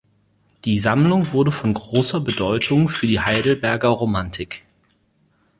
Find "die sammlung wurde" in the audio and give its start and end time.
0.65-1.51